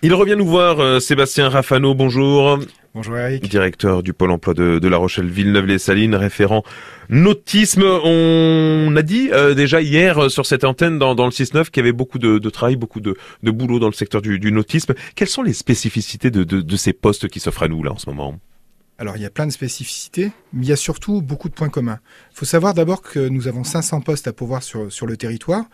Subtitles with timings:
[0.00, 2.60] Il revient nous voir, euh, Sébastien Raffano, bonjour.
[2.94, 3.48] Bonjour Eric.
[3.48, 6.62] Directeur du Pôle emploi de, La Rochelle Villeneuve-les-Salines, référent
[7.08, 7.82] nautisme.
[7.82, 11.80] On a dit euh, déjà hier euh, sur cette antenne dans, le 6-9 qu'il y
[11.80, 14.94] avait beaucoup de, travail, beaucoup de, boulot dans le secteur du, nautisme.
[15.16, 18.08] Quelles sont les spécificités de, de ces postes qui s'offrent à nous là en ce
[18.08, 18.38] moment?
[18.98, 21.68] Alors il y a plein de spécificités, mais il y a surtout beaucoup de points
[21.68, 22.00] communs.
[22.32, 25.64] Il faut savoir d'abord que nous avons 500 postes à pourvoir sur, le territoire,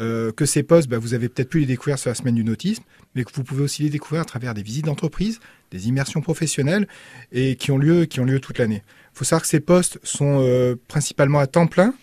[0.00, 2.42] euh, que ces postes, bah, vous avez peut-être pu les découvrir sur la semaine du
[2.42, 2.82] nautisme,
[3.14, 5.38] mais que vous pouvez aussi les découvrir à travers des visites d'entreprise,
[5.70, 6.88] des immersions professionnelles,
[7.30, 8.82] et qui ont lieu, qui ont lieu toute l'année.
[9.14, 11.94] Il faut savoir que ces postes sont euh, principalement à temps plein,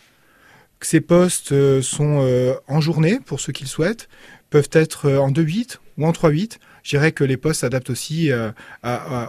[0.80, 2.26] que ces postes euh, sont
[2.70, 4.08] en journée pour ceux qui le souhaitent,
[4.50, 6.58] peuvent être en 2-8 ou en 3-8.
[6.90, 8.50] Je dirais que les postes s'adaptent aussi euh,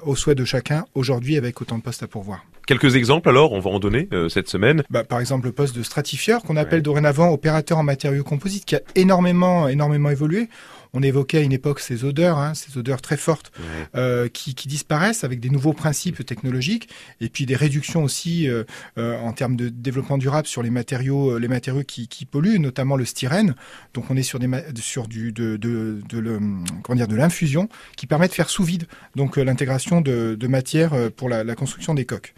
[0.04, 2.42] aux souhaits de chacun aujourd'hui avec autant de postes à pourvoir.
[2.66, 4.82] Quelques exemples alors, on va en donner euh, cette semaine.
[4.88, 8.76] Bah, par exemple le poste de stratifieur qu'on appelle dorénavant opérateur en matériaux composites qui
[8.76, 10.48] a énormément, énormément évolué.
[10.92, 13.52] On évoquait à une époque ces odeurs, hein, ces odeurs très fortes
[13.94, 16.88] euh, qui, disparaissent avec des nouveaux principes technologiques
[17.20, 18.64] et puis des réductions aussi euh,
[18.98, 23.04] euh, en termes de développement durable sur les matériaux, les matériaux qui, polluent, notamment le
[23.04, 23.54] styrène.
[23.94, 24.48] Donc on est sur, des,
[24.80, 26.40] sur du, de, de,
[26.82, 30.92] comment dire, de l'infusion qui permet de faire sous vide donc l'intégration de, de matière
[31.12, 32.34] pour la, construction des coques.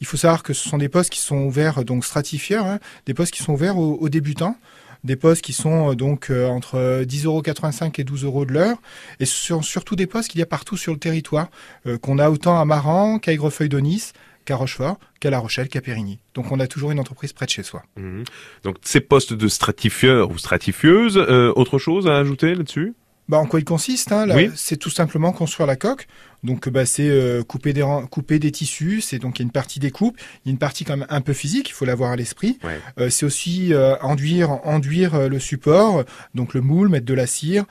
[0.00, 3.14] Il faut savoir que ce sont des postes qui sont ouverts, donc stratifieurs, hein, des
[3.14, 4.56] postes qui sont ouverts aux débutants
[5.04, 8.76] des postes qui sont euh, donc euh, entre 10,85€ et 12 euros de l'heure,
[9.20, 11.48] et ce sont surtout des postes qu'il y a partout sur le territoire,
[11.86, 14.12] euh, qu'on a autant à Maran qu'à Aigrefeuille de Nice,
[14.44, 16.20] qu'à Rochefort, qu'à La Rochelle, qu'à Périgny.
[16.34, 17.82] Donc on a toujours une entreprise près de chez soi.
[17.96, 18.22] Mmh.
[18.62, 22.94] Donc ces postes de stratifieur ou stratifieuse, autre chose à ajouter là-dessus?
[23.28, 26.06] Bah, en quoi il consiste hein, C'est tout simplement construire la coque.
[26.44, 29.52] Donc bah, c'est euh, couper, des, couper des tissus, c'est donc il y a une
[29.52, 31.84] partie des coupes, il y a une partie quand même un peu physique, il faut
[31.84, 32.58] l'avoir à l'esprit.
[32.98, 37.64] Euh, c'est aussi euh, enduire, enduire le support, donc le moule, mettre de la cire,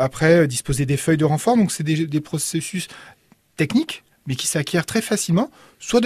[0.00, 1.56] après disposer des feuilles de renfort.
[1.56, 2.88] Donc c'est des, des processus
[3.56, 6.00] techniques mais qui s'acquièrent très facilement, soit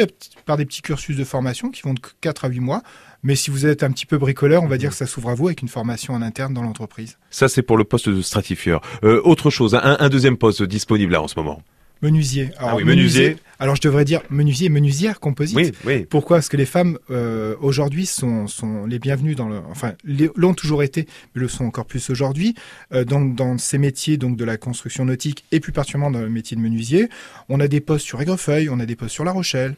[0.44, 2.82] par des petits cursus de formation qui vont de 4 à 8 mois,
[3.22, 5.34] mais si vous êtes un petit peu bricoleur, on va dire que ça s'ouvre à
[5.34, 7.18] vous avec une formation en interne dans l'entreprise.
[7.30, 8.80] Ça, c'est pour le poste de stratifieur.
[9.02, 11.62] Euh, autre chose, un, deuxième poste disponible là en ce moment
[12.02, 12.50] Menuisier.
[12.58, 13.36] Alors, ah oui, menuisier.
[13.58, 15.56] Alors je devrais dire menuisier et menuisière composite.
[15.56, 16.06] Oui, oui.
[16.08, 16.36] Pourquoi?
[16.36, 19.94] Parce que les femmes euh, aujourd'hui sont, sont les bienvenues dans le, enfin
[20.36, 22.54] l'ont toujours été, mais le sont encore plus aujourd'hui
[22.92, 26.28] euh, dans, dans ces métiers donc de la construction nautique et plus particulièrement dans le
[26.28, 27.08] métier de menuisier.
[27.48, 29.74] On a des postes sur Aigrefeuille, on a des postes sur La Rochelle,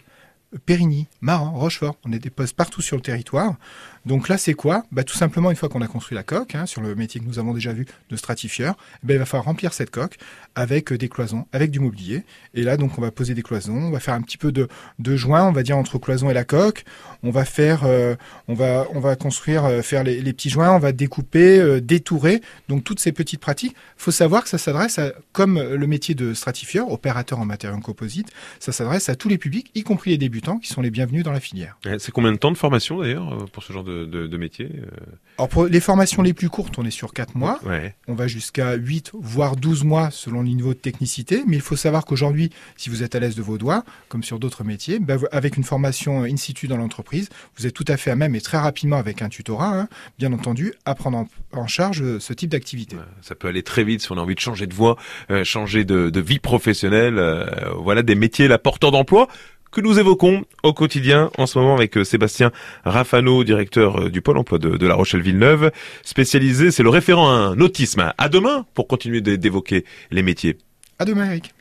[0.66, 1.96] Périgny, Marin, Rochefort.
[2.04, 3.56] On a des postes partout sur le territoire.
[4.06, 4.84] Donc là, c'est quoi?
[4.90, 7.26] Bah, Tout simplement, une fois qu'on a construit la coque, hein, sur le métier que
[7.26, 10.16] nous avons déjà vu de stratifieur, eh ben, il va falloir remplir cette coque
[10.54, 12.24] avec euh, des cloisons, avec du mobilier.
[12.54, 14.68] Et là, donc, on va poser des cloisons, on va faire un petit peu de,
[14.98, 16.84] de joint, on va dire, entre cloison et la coque.
[17.22, 18.16] On va faire, euh,
[18.48, 22.40] on, va, on va construire, euh, faire les, petits joints, on va découper, détourer.
[22.68, 23.76] Donc, toutes ces petites pratiques.
[23.98, 27.78] Il faut savoir que ça s'adresse à, comme le métier de stratifieur, opérateur en matériaux
[27.80, 31.24] composites, ça s'adresse à tous les publics, y compris les débutants, qui sont les bienvenus
[31.24, 31.78] dans la filière.
[31.98, 34.86] C'est combien de temps de formation, d'ailleurs, pour ce genre de de, métier euh
[35.38, 37.60] Alors pour les formations les plus courtes, on est sur 4 mois.
[38.08, 41.42] On va jusqu'à 8, voire 12 mois selon le niveau de technicité.
[41.46, 44.38] Mais il faut savoir qu'aujourd'hui, si vous êtes à l'aise de vos doigts, comme sur
[44.38, 48.10] d'autres métiers, bah, avec une formation in situ dans l'entreprise, vous êtes tout à fait
[48.10, 52.02] à même et très rapidement avec un tutorat, hein, bien entendu, à prendre en, charge
[52.02, 52.96] euh, ce type d'activité.
[53.22, 54.96] Ça peut aller très vite si on a envie de changer de voie,
[55.30, 57.20] euh, changer de, vie professionnelle.
[57.78, 59.28] voilà des métiers la porteur d'emploi
[59.70, 62.50] que nous évoquons au quotidien en ce moment avec euh, Sébastien
[62.84, 65.70] Raffano, directeur euh, du Pôle emploi de, La Rochelle-Villeneuve,
[66.02, 68.12] spécialisé, c'est le référent à un autisme.
[68.18, 70.58] À demain pour continuer d'évoquer les métiers.
[70.98, 71.54] À demain Eric.